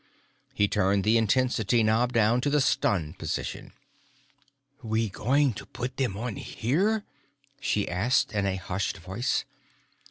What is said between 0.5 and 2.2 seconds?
He turned the intensity knob